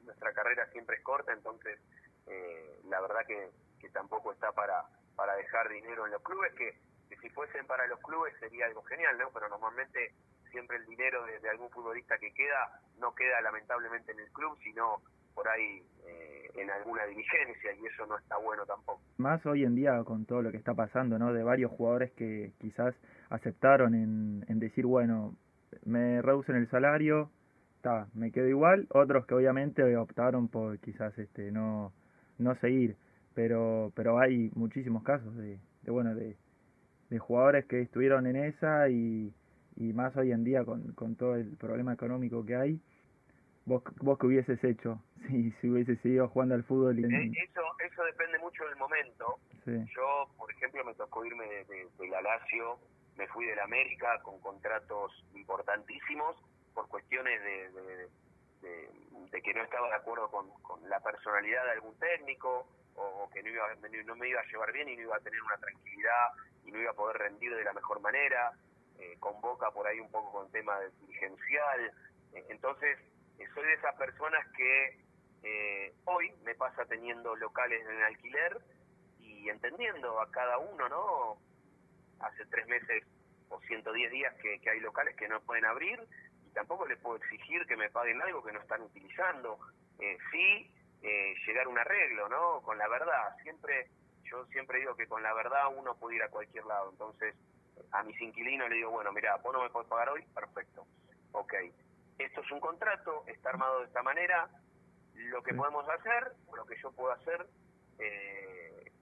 [0.02, 1.78] nuestra carrera siempre es corta, entonces
[2.26, 6.78] eh, la verdad que, que tampoco está para, para dejar dinero en los clubes, que,
[7.20, 9.30] si fuesen para los clubes sería algo genial, ¿no?
[9.30, 10.14] Pero normalmente
[10.50, 14.58] siempre el dinero de, de algún futbolista que queda no queda lamentablemente en el club,
[14.62, 15.02] sino
[15.34, 19.00] por ahí eh, en alguna diligencia y eso no está bueno tampoco.
[19.18, 21.32] Más hoy en día con todo lo que está pasando, ¿no?
[21.32, 22.94] De varios jugadores que quizás
[23.28, 25.34] aceptaron en, en decir, bueno,
[25.84, 27.30] me reducen el salario,
[27.76, 31.92] está, me quedo igual, otros que obviamente optaron por quizás este no
[32.38, 32.96] no seguir,
[33.34, 36.36] pero pero hay muchísimos casos de, de bueno, de,
[37.10, 39.32] de jugadores que estuvieron en esa y,
[39.76, 42.80] y más hoy en día con, con todo el problema económico que hay,
[43.70, 46.98] vos, vos que hubieses hecho si, si hubiese seguido jugando al fútbol.
[46.98, 47.04] Y...
[47.04, 49.38] Eh, eso, eso depende mucho del momento.
[49.66, 52.80] Yo, por ejemplo, me tocó irme de, de, la Lazio,
[53.16, 56.34] me fui del América con contratos importantísimos
[56.74, 58.08] por cuestiones de,
[58.62, 60.50] de, que no estaba de acuerdo con,
[60.88, 63.64] la personalidad de algún técnico o, que no, iba,
[64.06, 66.28] no me iba a llevar bien y no iba a tener una tranquilidad
[66.64, 68.52] y no iba a poder rendir de la mejor manera.
[68.98, 71.92] Eh, convoca por ahí un poco con tema del dirigencial.
[72.34, 72.98] Eh, entonces,
[73.48, 75.00] soy de esas personas que
[76.04, 78.60] hoy me pasa teniendo locales en alquiler
[79.18, 81.38] y entendiendo a cada uno, ¿no?
[82.20, 83.04] Hace tres meses
[83.48, 85.98] o 110 días que, hay locales que no pueden abrir
[86.46, 89.58] y tampoco les puedo exigir que me paguen algo que no están utilizando.
[90.30, 90.70] sí,
[91.46, 92.60] llegar a un arreglo, ¿no?
[92.62, 93.36] Con la verdad.
[93.42, 93.88] Siempre,
[94.24, 96.90] yo siempre digo que con la verdad uno puede ir a cualquier lado.
[96.90, 97.34] Entonces,
[97.92, 100.86] a mis inquilinos le digo, bueno, mira, vos no me podés pagar hoy, perfecto.
[101.32, 101.54] Ok,
[102.24, 104.48] esto es un contrato, está armado de esta manera,
[105.14, 107.46] lo que podemos hacer, o lo que yo puedo hacer,
[107.98, 108.92] eh,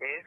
[0.00, 0.26] es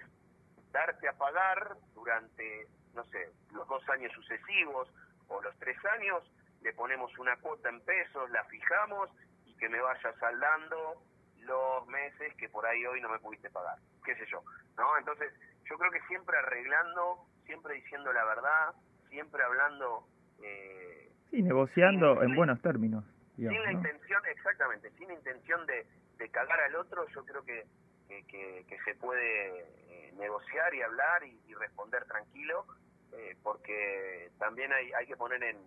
[0.71, 4.89] darte a pagar durante, no sé, los dos años sucesivos
[5.27, 6.23] o los tres años,
[6.61, 9.09] le ponemos una cuota en pesos, la fijamos
[9.45, 11.01] y que me vaya saldando
[11.39, 14.43] los meses que por ahí hoy no me pudiste pagar, qué sé yo,
[14.77, 14.97] ¿no?
[14.97, 15.31] Entonces,
[15.65, 18.73] yo creo que siempre arreglando siempre diciendo la verdad,
[19.09, 20.07] siempre hablando...
[20.41, 23.03] Eh, sí, negociando en buenos términos.
[23.35, 25.85] sin la intención, exactamente, sin intención de,
[26.17, 27.65] de cagar al otro, yo creo que,
[28.07, 32.65] que, se puede eh, negociar y hablar y, responder tranquilo,
[33.13, 35.57] eh, porque también hay, hay que poner en,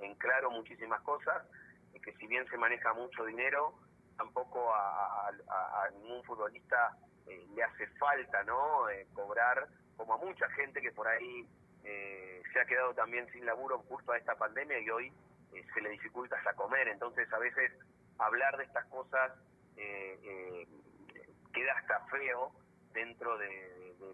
[0.00, 1.46] en claro muchísimas cosas,
[2.02, 3.74] que si bien se maneja mucho dinero,
[4.16, 10.80] tampoco a, a, ningún futbolista eh, le hace falta no cobrar como a mucha gente
[10.80, 11.46] que por ahí
[11.84, 15.12] eh, se ha quedado también sin laburo justo a esta pandemia y hoy
[15.52, 16.88] eh, se le dificulta hasta comer.
[16.88, 17.72] Entonces a veces
[18.18, 19.32] hablar de estas cosas
[19.76, 20.66] eh,
[21.52, 22.52] queda hasta feo
[22.92, 23.72] dentro de,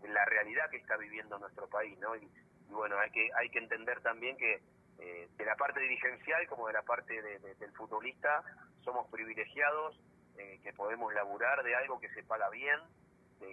[0.08, 2.16] la realidad que está viviendo nuestro país, ¿no?
[2.16, 2.28] Y,
[2.68, 4.60] bueno, hay que hay que entender también que
[4.98, 8.42] de la parte dirigencial como de la parte del futbolista
[8.84, 10.00] somos privilegiados,
[10.36, 12.78] que podemos laburar de algo que se paga bien,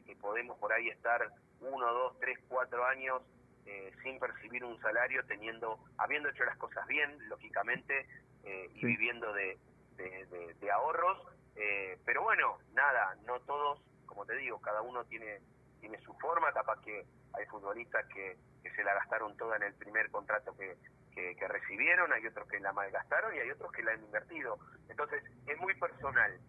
[0.05, 3.21] que podemos por ahí estar uno, dos, tres, cuatro años
[3.67, 8.07] eh, sin percibir un salario, teniendo, habiendo hecho las cosas bien, lógicamente,
[8.45, 9.57] eh, y viviendo de,
[9.97, 11.21] de, ahorros.
[11.57, 15.41] Eh, pero bueno, nada, no todos, como te digo, cada uno tiene,
[15.81, 19.73] tiene su forma, capaz que hay futbolistas que, que se la gastaron toda en el
[19.73, 20.77] primer contrato que,
[21.13, 24.59] que, recibieron, hay otros que la malgastaron y hay otros que la han invertido.
[24.87, 26.39] Entonces, es muy personal.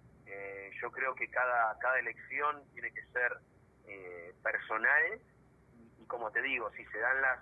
[0.81, 3.38] yo creo que cada, cada elección tiene que ser
[3.87, 5.20] eh, personal
[6.09, 7.38] como te digo, si se dan las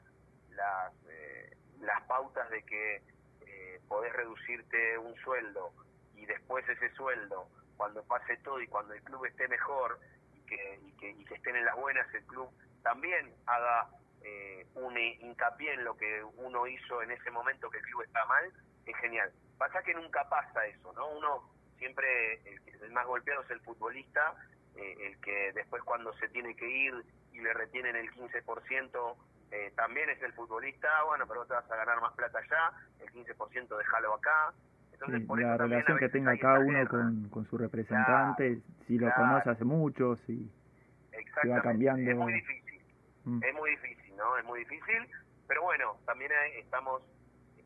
[0.56, 3.02] las, eh, las pautas de que
[3.46, 5.72] eh, podés reducirte un sueldo
[6.14, 10.00] y después ese sueldo, cuando pase todo y cuando el club esté mejor
[10.34, 12.48] y que, y que, y que estén en las buenas, el club
[12.82, 13.88] también haga
[14.22, 18.24] eh, un hincapié en lo que uno hizo en ese momento que el club está
[18.24, 18.50] mal,
[18.86, 19.30] es genial.
[19.58, 21.08] Pasa que nunca pasa eso, ¿no?
[21.08, 24.34] Uno siempre, el, el más golpeado es el futbolista
[24.76, 26.94] eh, el que después cuando se tiene que ir
[27.36, 29.16] y le retienen el 15%,
[29.50, 32.72] eh, también es el futbolista, bueno, pero vos te vas a ganar más plata allá,
[33.00, 34.52] el 15% déjalo acá.
[34.92, 40.16] Entonces, la relación que tenga cada uno con, su representante, si lo conoce hace mucho,
[40.26, 40.50] si,
[41.48, 42.10] va cambiando.
[42.10, 42.80] Es muy difícil,
[43.24, 43.44] mm.
[43.44, 44.38] es muy difícil, ¿no?
[44.38, 45.06] Es muy difícil,
[45.46, 47.02] pero bueno, también estamos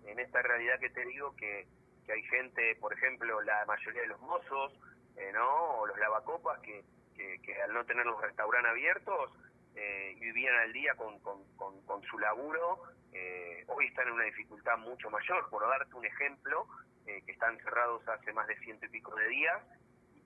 [0.05, 1.69] en esta realidad que te digo que,
[2.05, 4.73] que hay gente, por ejemplo, la mayoría de los mozos,
[5.17, 5.79] eh, ¿no?
[5.79, 6.83] O los lavacopas que
[7.43, 9.31] que, al no tener los restaurantes abiertos
[9.81, 14.77] eh, vivían al día con, con, con, su laburo, eh, hoy están en una dificultad
[14.79, 15.49] mucho mayor.
[15.49, 16.67] Por darte un ejemplo,
[17.07, 19.63] eh, que están cerrados hace más de ciento y pico de días,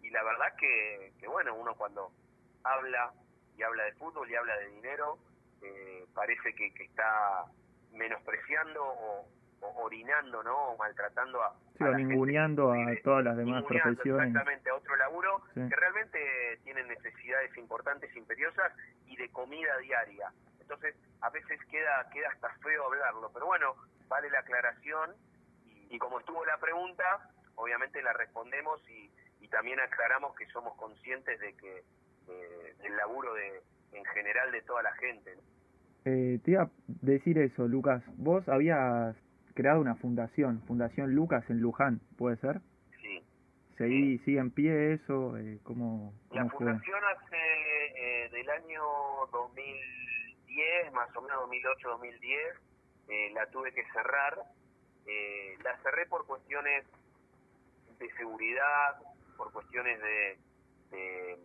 [0.02, 2.10] y la verdad que, que bueno, uno cuando
[2.64, 3.12] habla
[3.56, 5.18] y habla de fútbol y habla de dinero,
[5.62, 7.44] eh, parece que, que está
[7.92, 9.28] menospreciando o,
[9.60, 10.56] orinando, ¿no?
[10.68, 11.54] O maltratando a.
[11.76, 14.28] Sí, a ninguneando a todas las demás profesiones.
[14.28, 16.18] Exactamente, a otro laburo que realmente
[16.62, 18.72] tienen necesidades importantes, imperiosas
[19.06, 20.32] y de comida diaria.
[20.60, 23.74] Entonces, a veces queda, queda hasta feo hablarlo, pero bueno,
[24.08, 25.10] vale la aclaración
[25.90, 27.04] y, como estuvo la pregunta,
[27.56, 31.82] obviamente la respondemos y, y también aclaramos que somos conscientes de que
[32.82, 33.62] del laburo de,
[33.92, 35.34] en general de toda la gente.
[36.04, 38.02] Eh, te iba a decir eso, Lucas.
[38.16, 39.16] Vos habías
[39.54, 42.60] creado una fundación, Fundación Lucas en Luján, ¿puede ser?
[43.00, 43.24] Sí.
[43.78, 45.36] ¿Seguí, ¿Sigue en pie eso?
[45.38, 47.36] Eh, ¿Cómo, La fundación hace
[47.96, 48.82] eh, del año
[49.32, 52.36] 2010, más o menos 2008-2010,
[53.08, 54.38] eh, la tuve que cerrar.
[55.06, 56.84] Eh, la cerré por cuestiones
[57.98, 58.96] de seguridad,
[59.36, 60.38] por cuestiones de,
[60.90, 61.38] de,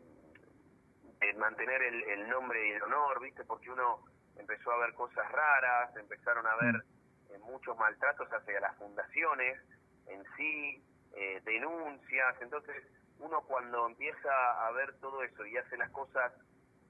[1.37, 3.43] mantener el, el, nombre y el honor, ¿viste?
[3.45, 3.99] Porque uno
[4.37, 6.98] empezó a haber cosas raras, empezaron a haber mm.
[7.37, 9.59] Muchos maltratos hacia las fundaciones
[10.07, 12.83] en sí, eh, denuncias, entonces
[13.19, 16.33] uno cuando empieza a ver todo eso y hace las cosas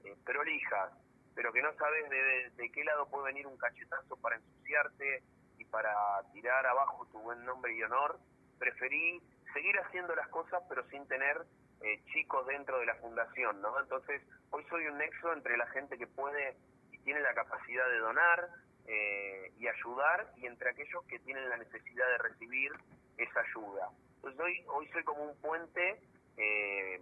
[0.04, 0.92] eh, prolijas,
[1.34, 5.22] pero que no sabes de, de, qué lado puede venir un cachetazo para ensuciarte
[5.58, 5.92] y para
[6.32, 8.18] tirar abajo tu buen nombre y honor,
[8.58, 9.20] preferí
[9.52, 11.44] seguir haciendo las cosas pero sin tener
[11.82, 13.80] eh, chicos dentro de la fundación, ¿no?
[13.80, 16.56] Entonces, hoy soy un nexo entre la gente que puede
[16.92, 18.48] y tiene la capacidad de donar
[18.92, 22.72] eh, y ayudar y entre aquellos que tienen la necesidad de recibir
[23.18, 23.88] esa ayuda.
[24.16, 26.00] Entonces, hoy, hoy soy como un puente
[26.36, 27.00] eh,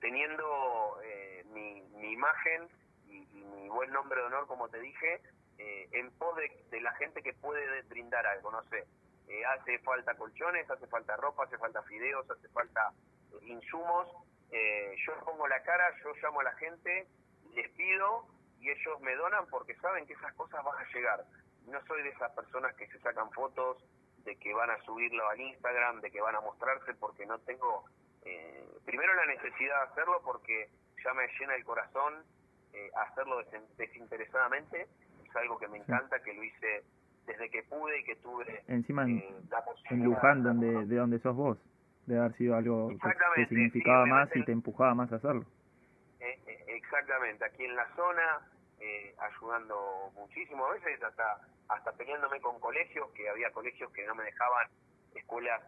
[0.00, 2.68] teniendo eh, mi, imagen
[3.08, 5.22] y, mi buen nombre de honor, como te dije,
[5.58, 8.84] eh, en pos de, la gente que puede brindar algo, no sé.
[9.28, 12.92] Eh, hace falta colchones, hace falta ropa, hace falta fideos, hace falta
[13.42, 14.08] insumos.
[15.06, 17.06] yo pongo la cara, yo llamo a la gente,
[17.54, 18.26] les pido
[18.60, 21.24] y ellos me donan porque saben que esas cosas van a llegar.
[21.66, 23.82] No soy de esas personas que se sacan fotos,
[24.24, 27.84] de que van a subirlo al Instagram, de que van a mostrarse porque no tengo
[28.24, 30.68] eh, primero la necesidad de hacerlo porque
[31.02, 32.22] ya me llena el corazón
[32.72, 33.36] eh, hacerlo
[33.78, 34.86] desinteresadamente,
[35.24, 36.84] es algo que me encanta, que lo hice
[37.26, 39.34] desde que pude y que tuve encima en, eh,
[39.90, 41.58] en Luján, donde, de donde sos vos,
[42.06, 42.88] de haber sido algo
[43.34, 45.44] que, significaba más y te empujaba más a hacerlo.
[46.20, 48.46] Eh, exactamente, aquí en la zona,
[49.18, 54.24] ayudando muchísimo, a veces hasta, hasta peleándome con colegios, que había colegios que no me
[54.24, 54.68] dejaban,
[55.14, 55.62] escuelas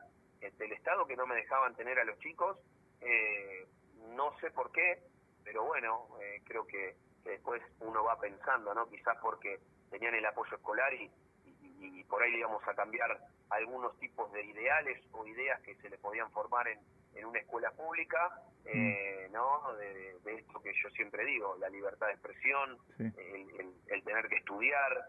[0.50, 2.58] del Estado que no me dejaban tener a los chicos.
[3.00, 3.66] Eh,
[4.14, 5.02] no sé por qué,
[5.44, 8.88] pero bueno, eh, creo que, después uno va pensando, ¿no?
[8.88, 9.60] Quizás porque
[9.90, 11.08] tenían el apoyo escolar y,
[11.44, 13.16] y, por ahí íbamos a cambiar
[13.48, 16.80] algunos tipos de ideales o ideas que se le podían formar en,
[17.14, 19.33] en una escuela pública, eh, mm.
[19.33, 19.75] ¿no?
[19.75, 25.09] De, esto que yo siempre digo, la libertad de expresión, el, tener que estudiar,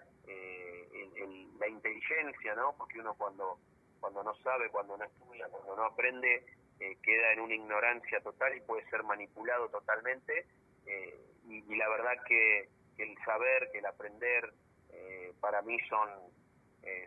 [1.60, 2.76] la inteligencia, ¿no?
[2.78, 3.58] Porque uno cuando
[4.04, 6.46] cuando no sabe, cuando no estudia, cuando no aprende,
[6.82, 10.46] eh, queda en una ignorancia total y puede ser manipulado totalmente.
[10.86, 14.54] Eh, y, la verdad que, el saber, que el aprender,
[14.89, 16.10] eh, para mí son,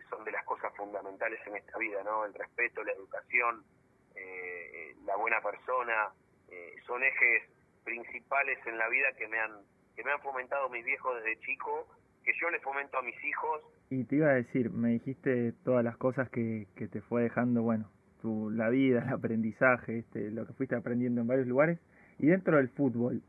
[0.09, 2.25] son de las cosas fundamentales en esta vida, ¿no?
[2.25, 3.63] El respeto, la educación,
[5.05, 6.11] la buena persona,
[6.85, 7.43] son ejes
[7.83, 9.51] principales en la vida que me han
[9.95, 11.87] que me han fomentado mis viejos desde chico,
[12.23, 15.83] que yo les fomento a mis hijos y te iba a decir, me dijiste todas
[15.83, 17.89] las cosas que, que te fue dejando, bueno,
[18.21, 21.79] tu, la vida, el aprendizaje, este, lo que fuiste aprendiendo en varios lugares.
[22.19, 23.21] Y dentro del fútbol,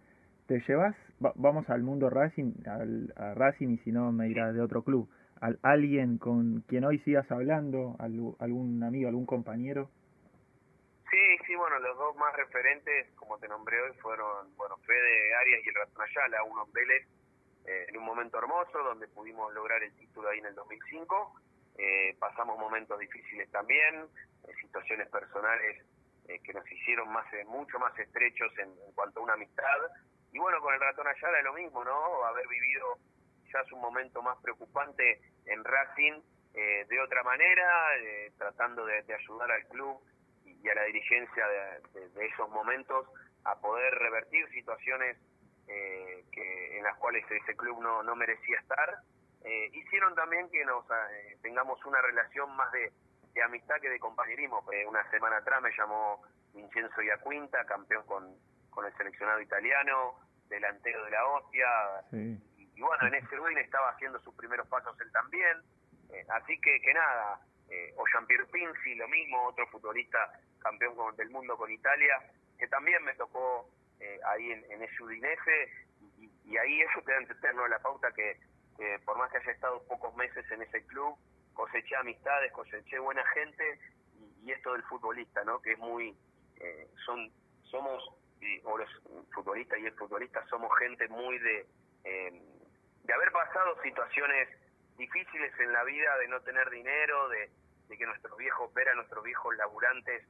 [0.47, 0.97] ¿te llevas,
[1.37, 5.09] vamos al mundo Racing, al, Racing y si no me dirás de otro club,
[5.41, 9.91] al, alguien con quien hoy sigas hablando, algún amigo, algún compañero?
[11.11, 15.65] Sí, sí, bueno, los dos más referentes, como te nombré hoy, fueron, bueno, Fede Arias
[15.65, 17.09] y el Ratón Ayala, uno en Vélez
[17.69, 21.41] eh, en un momento hermoso donde pudimos lograr el título ahí en el 2005.
[21.77, 24.07] Eh, pasamos momentos difíciles también,
[24.45, 25.85] eh, situaciones personales
[26.45, 29.79] que nos hicieron más mucho más estrechos en, cuanto a una amistad.
[30.31, 32.23] Y bueno, con el ratón Ayala es lo mismo, ¿no?
[32.25, 32.99] Haber vivido
[33.47, 36.21] es un momento más preocupante en Racing
[36.53, 37.67] de otra manera,
[38.37, 40.03] tratando de, ayudar al club
[40.63, 41.47] y, a la dirigencia
[41.95, 43.07] de esos momentos
[43.45, 45.17] a poder revertir situaciones
[45.71, 49.03] eh, que en las cuales ese club no, no merecía estar,
[49.45, 52.91] eh, hicieron también que nos eh, tengamos una relación más de,
[53.45, 54.65] amistad que de compañerismo.
[54.89, 58.35] una semana atrás me llamó Vincenzo Iaquinta, campeón con,
[58.71, 60.19] con el seleccionado italiano,
[60.49, 61.69] delantero de la hostia,
[62.13, 65.57] y, bueno, en ese ruin estaba haciendo sus primeros pasos él también,
[66.31, 67.39] así que, que nada,
[67.97, 72.19] o Jean-Pierre Pinzi, lo mismo, otro futbolista campeón del mundo con Italia,
[72.59, 73.69] que también me tocó
[74.01, 75.89] eh, ahí en, en ese Udinese
[76.45, 78.39] y, ahí eso te da a entender la pauta que,
[79.05, 81.17] por más que haya estado pocos meses en ese club,
[81.53, 83.79] coseché amistades, coseché buena gente
[84.45, 85.61] y, esto del futbolista, ¿no?
[85.61, 86.17] Que es muy,
[86.57, 87.31] eh, son,
[87.65, 88.03] somos,
[88.65, 88.89] o los
[89.35, 91.67] futbolistas y el futbolista somos gente muy de,
[92.05, 92.43] eh,
[93.05, 94.49] de haber pasado situaciones
[94.97, 97.51] difíciles en la vida, de no tener dinero, de,
[97.89, 100.25] de que nuestros viejos, ver a nuestros viejos laburantes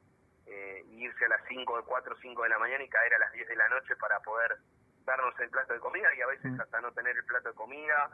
[0.50, 3.18] eh, irse a las 5, de 4 o 5 de la mañana y caer a
[3.18, 4.56] las 10 de la noche para poder
[5.04, 6.60] darnos el plato de comida y a veces mm.
[6.60, 8.10] hasta no tener el plato de comida,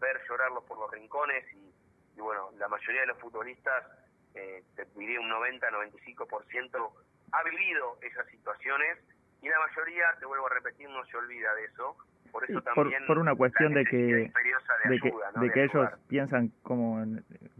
[0.00, 3.84] ver llorarlos por los rincones y, bueno, la mayoría de los futbolistas,
[4.34, 6.92] eh, te diría un 90-95%,
[7.32, 8.98] ha vivido esas situaciones
[9.42, 11.96] y la mayoría, te vuelvo a repetir, no se olvida de eso.
[12.32, 14.30] Por eso también por, una cuestión de que de,
[15.00, 17.02] que, de que ellos piensan como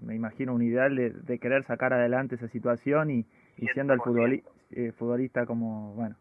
[0.02, 4.00] me imagino un ideal de, de querer sacar adelante esa situación y, y siendo el
[4.00, 6.16] futbolista, eh, futbolista como, bueno,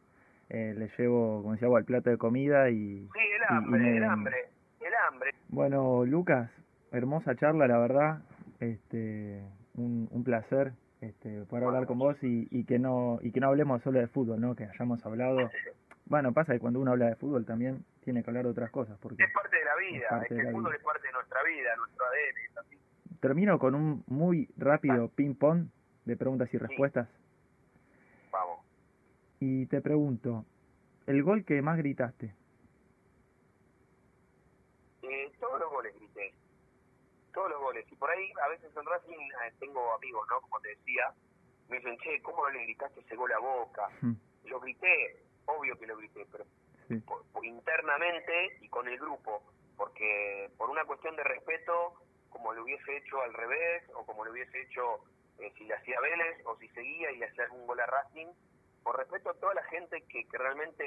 [0.49, 3.07] eh, le llevo, como decía, al plato de comida y...
[3.13, 4.35] Sí, el hambre, el hambre.
[4.81, 5.31] el hambre.
[5.49, 6.49] Bueno, Lucas,
[6.91, 8.21] hermosa charla, la verdad.
[8.59, 9.43] Este,
[9.73, 13.47] un, un placer este, poder hablar con vos y, y que no y que no
[13.47, 14.55] hablemos solo de fútbol, ¿no?
[14.55, 15.49] Que hayamos hablado.
[16.05, 18.97] Bueno, pasa que cuando uno habla de fútbol también tiene que hablar de otras cosas.
[18.99, 21.75] Porque es parte de la vida, es, que el fútbol es parte de nuestra vida,
[21.77, 22.59] nuestro ADN.
[22.59, 23.19] así.
[23.19, 25.67] Termino con un muy rápido ping-pong
[26.05, 27.09] de preguntas y respuestas.
[29.39, 30.45] Y te pregunto,
[31.07, 32.33] ¿el gol que más gritaste?
[35.03, 36.33] Eh, todos los goles grité.
[37.33, 37.85] Todos los goles.
[37.91, 40.41] Y por ahí, a veces en Racing eh, tengo amigos, ¿no?
[40.41, 41.13] Como te decía,
[41.69, 43.89] me dicen, che, ¿cómo no le gritaste ese gol a boca?
[44.45, 46.45] Yo grité, obvio que lo grité, pero
[46.87, 46.99] Sí.
[46.99, 49.41] por- por internamente y con el grupo,
[49.75, 51.95] porque por una cuestión de respeto,
[52.29, 54.99] como lo hubiese hecho al revés, o como lo hubiese hecho
[55.39, 58.27] eh, si le hacía Vélez, o si seguía y le hacía algún gol a Racing,
[58.85, 60.85] por respeto a toda la gente que, que realmente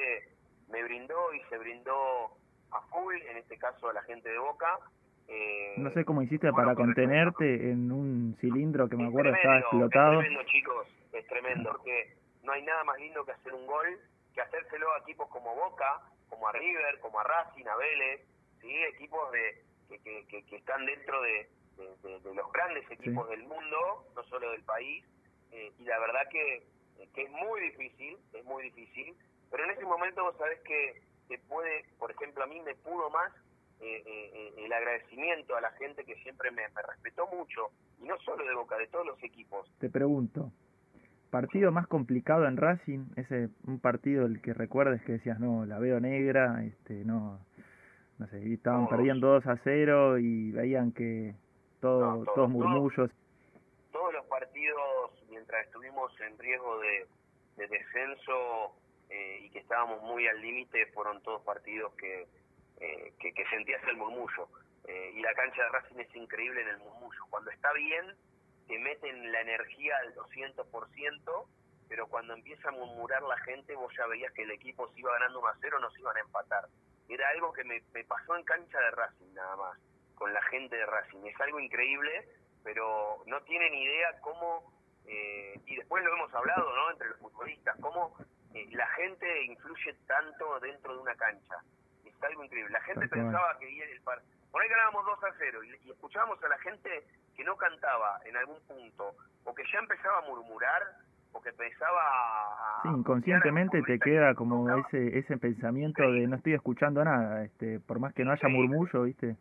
[0.68, 2.30] me brindó y se brindó
[2.70, 4.78] a full, en este caso a la gente de Boca.
[5.26, 6.86] eh, No sé cómo hiciste bueno, para respeto.
[6.86, 10.12] contenerte en un cilindro que me Es acuerdo estaba tremendo, explotado.
[10.12, 13.98] Es tremendo, chicos, es tremendo, porque no hay nada más lindo que hacer un gol,
[14.34, 18.20] que hacérselo a equipos como Boca, como a River, como a Racing, a Vélez,
[18.60, 18.72] ¿sí?
[18.94, 23.28] equipos de que, que, que, que están dentro de, de- de- de los grandes equipos
[23.30, 25.04] del mundo, no solo del país,
[25.50, 26.62] eh, y la verdad que,
[27.14, 29.14] que es muy difícil, es muy difícil,
[29.50, 33.10] pero en ese momento vos sabés que te puede, por ejemplo, a mí me pudo
[33.10, 33.32] más
[33.80, 37.68] eh, eh, eh, el agradecimiento a la gente que siempre me, me respetó mucho,
[38.02, 39.70] y no solo de Boca, de todos los equipos.
[39.78, 40.50] Te pregunto,
[41.30, 43.06] ¿partido más complicado en Racing?
[43.16, 47.38] Ese un partido el que recuerdes que decías, no, la veo negra, este, no,
[48.18, 48.96] no sé, estaban Todos.
[48.96, 51.34] perdiendo 2 a 0 y veían que
[51.80, 53.10] todo, No, todos, todos murmullos.
[55.48, 57.06] Mientras estuvimos en riesgo de,
[57.56, 58.76] de descenso
[59.08, 62.28] eh, y que estábamos muy al límite, fueron todos partidos que,
[62.80, 63.14] eh,
[63.48, 64.50] sentías el murmullo.
[64.84, 67.18] Eh, y la cancha de Racing es increíble en el murmullo.
[67.30, 68.14] Cuando está bien,
[68.66, 71.46] te meten la energía al 200%,
[71.88, 75.14] pero cuando empieza a murmurar la gente, vos ya veías que el equipo se iba
[75.14, 76.68] ganando 1 a 0, nos iban a empatar.
[77.08, 79.78] Era algo que me pasó en cancha de Racing nada más,
[80.14, 81.24] con la gente de Racing.
[81.24, 82.28] Es algo increíble,
[82.62, 84.77] pero no tienen idea cómo,
[85.08, 88.14] eh, y después lo hemos hablado, ¿no?, entre los futbolistas, cómo
[88.54, 91.56] eh, la gente influye tanto dentro de una cancha.
[92.04, 92.70] Es algo increíble.
[92.72, 94.20] La gente pensaba que el par...
[94.50, 97.04] por ahí ganábamos 2 a 0 y, y escuchábamos a la gente
[97.36, 100.82] que no cantaba en algún punto, o que ya empezaba a murmurar,
[101.32, 102.82] o que empezaba a...
[102.82, 104.86] Sí, a inconscientemente te queda que como tocaba.
[104.88, 109.04] ese ese pensamiento de no estoy escuchando nada, este, por más que no haya murmullo,
[109.04, 109.36] ¿viste?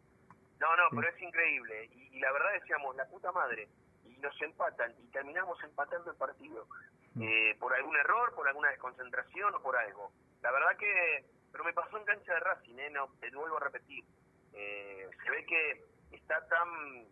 [0.60, 1.90] No, no, pero es increíble.
[1.96, 3.68] Y, y la verdad decíamos, la puta madre.
[4.18, 4.94] Y nos empatan.
[5.00, 6.68] Y terminamos empatando el partido.
[7.14, 7.24] Mm.
[7.24, 10.12] Eh, por algún error, por alguna desconcentración o por algo.
[10.42, 11.26] La verdad que...
[11.52, 12.90] Pero me pasó en cancha de Racing, ¿eh?
[12.90, 14.04] No, te vuelvo a repetir.
[14.54, 17.06] Eh, se ve que está tan,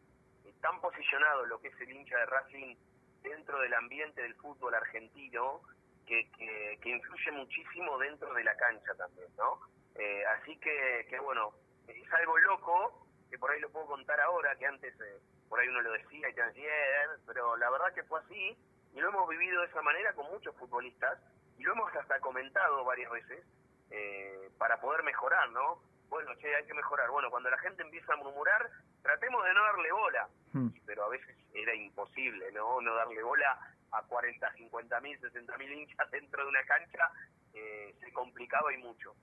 [0.62, 2.76] tan posicionado lo que es el hincha de Racing
[3.24, 5.62] dentro del ambiente del fútbol argentino
[6.06, 9.60] que, que, que influye muchísimo dentro de la cancha también, ¿no?
[9.96, 11.54] Eh, así que, que, bueno,
[11.88, 15.67] es algo loco, que por ahí lo puedo contar ahora, que antes eh, por ahí
[15.67, 18.58] uno lo decía y te decía, "Eh", pero la verdad que fue así,
[18.93, 21.19] y lo hemos vivido de esa manera con muchos futbolistas,
[21.58, 23.43] y lo hemos hasta comentado varias veces,
[23.91, 25.79] eh, para poder mejorar, ¿no?
[26.10, 27.10] Bueno, che, hay que mejorar.
[27.10, 28.69] Bueno, cuando la gente empieza a murmurar,
[29.01, 30.67] tratemos de no darle bola, Mm.
[30.86, 32.79] pero a veces era imposible, ¿no?
[32.81, 33.58] No darle bola
[33.91, 37.10] a 40, 50 mil, 60 mil hinchas dentro de una cancha,
[37.53, 39.13] eh, se complicaba y mucho.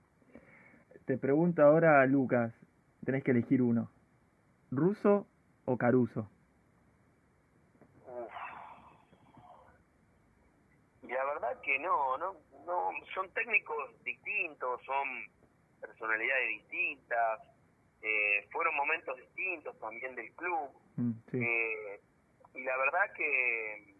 [1.05, 2.53] Te pregunto ahora, Lucas,
[3.05, 3.91] tenés que elegir uno.
[4.71, 5.27] ¿Ruso
[5.65, 6.29] o Caruso?
[11.01, 12.33] Y la verdad que no, no,
[12.65, 15.07] no, son técnicos distintos, son
[15.81, 17.41] personalidades distintas,
[18.01, 21.37] eh, fueron momentos distintos también del club, Mm, sí.
[21.41, 21.99] eh,
[22.53, 23.93] y la verdad que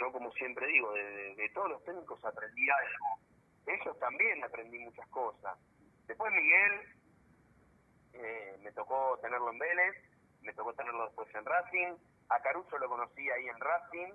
[0.00, 3.20] yo como siempre digo, de, de- de todos los técnicos aprendí algo,
[3.66, 5.56] de ellos también aprendí muchas cosas.
[6.08, 6.72] Después Miguel,
[8.14, 9.94] eh, me tocó tenerlo en Vélez,
[10.44, 11.94] me tocó tenerlo después en Racing,
[12.28, 14.12] a Caruso lo conocí ahí en Racing,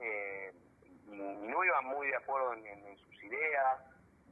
[0.00, 0.52] eh,
[0.84, 3.80] y, y no iba muy de acuerdo en, en- en sus ideas,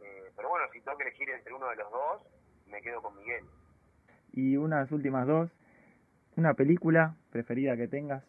[0.00, 2.22] eh, pero bueno, si tengo que elegir entre uno de los dos,
[2.66, 3.44] me quedo con Miguel.
[4.32, 5.50] Y unas últimas dos.
[6.36, 8.24] Una película preferida que tengas.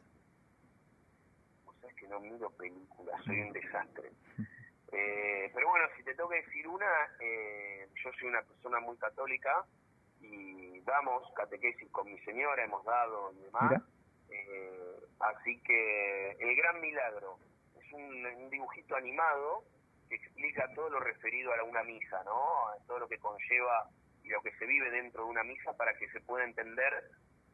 [1.80, 4.12] Sea, es que no miro películas, soy un desastre.
[4.92, 6.86] Eh, pero bueno, si te tengo que decir una,
[7.22, 9.66] eh, yo soy una persona muy católica
[10.24, 13.82] y damos catequesis con mi señora, hemos dado y demás.
[14.30, 17.38] Eh, así que El Gran Milagro
[17.80, 19.64] es un, un dibujito animado
[20.10, 22.42] que explica todo lo referido a una misa, ¿no?
[22.88, 23.90] Todo lo que conlleva
[24.34, 26.94] lo que se vive dentro de una misa para que se pueda entender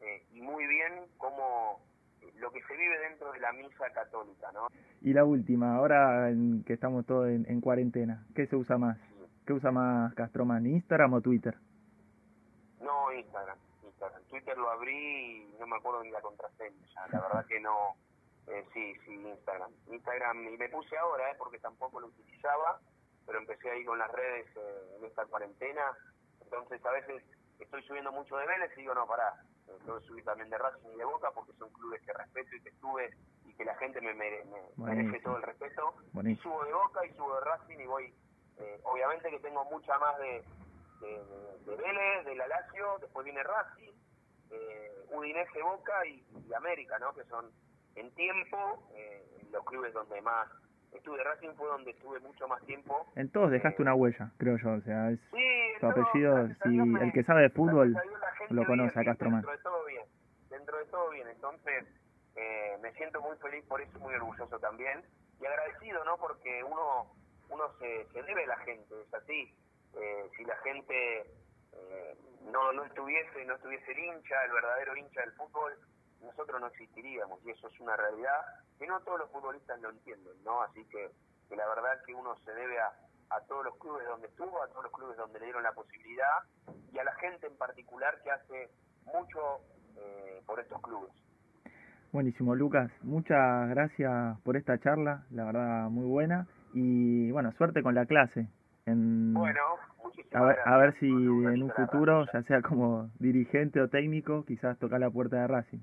[0.02, 1.82] eh, y muy bien cómo
[2.38, 4.68] lo que se vive dentro de la misa católica, ¿no?
[5.02, 6.32] Y la última, ahora
[6.66, 8.98] que estamos todos en, cuarentena, ¿qué se usa más?
[9.46, 11.56] ¿Qué usa más Castroman, Instagram o Twitter?
[13.20, 14.24] Instagram, Instagram.
[14.26, 17.96] Twitter lo abrí y no me acuerdo ni la contraseña, la verdad que no.
[18.48, 19.72] Eh, sí, sí, Instagram.
[19.88, 22.80] Instagram, y me puse ahora, eh, porque tampoco lo utilizaba,
[23.26, 25.84] pero empecé ahí con las redes eh, en esta cuarentena.
[26.42, 27.24] Entonces a veces
[27.60, 29.36] estoy subiendo mucho de Vélez y digo, no, pará,
[29.78, 32.62] tengo que subir también de Racing y de Boca porque son clubes que respeto y
[32.62, 33.14] que estuve
[33.46, 35.94] y que la gente me, merece todo el respeto.
[36.24, 38.14] Y subo de Boca y subo de Racing y voy,
[38.58, 40.44] eh, obviamente que tengo mucha más de,
[41.00, 43.92] de, Vélez, de la Lazio, después viene Racing,
[44.52, 46.24] eh, Udinese, Boca y,
[46.56, 47.14] América, ¿no?
[47.14, 47.46] Que son
[47.96, 50.48] en tiempo eh, los clubes donde más
[50.94, 51.24] estuve.
[51.24, 53.06] Racing fue donde estuve mucho más tiempo.
[53.16, 54.72] En todos dejaste una huella, creo yo.
[54.72, 55.20] O sea, es
[55.80, 57.96] tu apellido, si el que sabe de fútbol
[58.50, 59.42] lo conoce a Castromán.
[59.42, 60.06] Dentro de todo bien,
[60.50, 61.28] dentro de todo bien.
[61.28, 61.86] Entonces,
[62.36, 65.04] eh, me siento muy feliz por eso, muy orgulloso también.
[65.40, 66.18] Y agradecido, ¿no?
[66.18, 67.08] Porque uno
[67.50, 69.54] uno se, se debe a la gente, es así.
[69.96, 71.22] Eh, si la gente
[71.74, 72.18] eh,
[72.52, 75.78] no, no estuviese, no estuviese el hincha, el verdadero hincha del fútbol,
[76.22, 78.40] nosotros no existiríamos y eso es una realidad
[78.78, 80.62] que no todos los futbolistas lo entienden, ¿no?
[80.64, 81.12] Así que,
[81.48, 82.94] que la verdad que uno se debe a,
[83.30, 86.44] a todos los clubes donde estuvo, a todos los clubes donde le dieron la posibilidad
[86.92, 88.70] y a la gente en particular que hace
[89.06, 89.40] mucho
[89.98, 91.12] eh, por estos clubes.
[92.12, 92.92] Buenísimo, Lucas.
[93.04, 96.48] Muchas gracias por esta charla, la verdad muy buena.
[96.74, 98.48] Y bueno, suerte con la clase.
[98.90, 99.62] En, bueno,
[100.34, 104.78] a ver, a ver si en un futuro, ya sea como dirigente o técnico, quizás
[104.80, 105.80] tocar la puerta de Racing.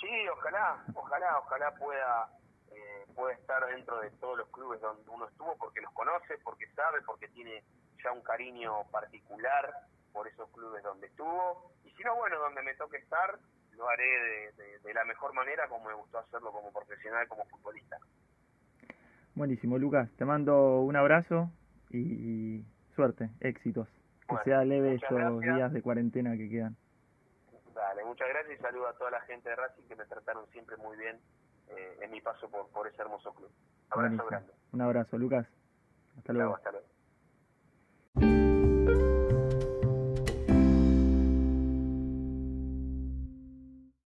[0.00, 2.28] Sí, ojalá, ojalá, ojalá pueda
[3.18, 7.02] puede estar dentro de todos los clubes donde uno estuvo porque los conoce, porque sabe,
[7.04, 7.64] porque tiene
[8.02, 9.74] ya un cariño particular
[10.12, 11.72] por esos clubes donde estuvo.
[11.84, 13.36] Y si no, bueno, donde me toque estar,
[13.72, 14.52] lo haré
[14.84, 17.98] de, la mejor manera como me gustó hacerlo como profesional, como futbolista.
[19.34, 20.08] Buenísimo, Lucas.
[20.16, 21.50] Te mando un abrazo
[21.90, 22.64] y
[22.94, 23.88] suerte, éxitos.
[24.28, 26.76] Que sea leve estos días de cuarentena que quedan.
[27.74, 30.76] Dale, muchas gracias y saludo a toda la gente de Racing que me trataron siempre
[30.76, 31.16] muy bien
[31.68, 33.50] eh, en mi paso por, por ese hermoso club.
[33.90, 34.52] Abrazo grande.
[34.72, 35.46] Un abrazo, Lucas.
[36.18, 36.56] Hasta luego.
[36.56, 36.86] hasta luego.